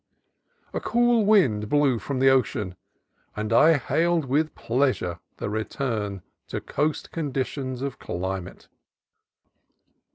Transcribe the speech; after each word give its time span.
A 0.73 0.79
cool 0.79 1.27
wind 1.27 1.69
blew 1.69 1.99
from 1.99 2.17
the 2.17 2.29
ocean, 2.31 2.75
and 3.35 3.53
I 3.53 3.77
hailed 3.77 4.25
with 4.25 4.55
pleasure 4.55 5.19
the 5.37 5.47
return 5.47 6.23
to 6.47 6.59
coast 6.59 7.11
conditions 7.11 7.83
of 7.83 7.99
climate. 7.99 8.67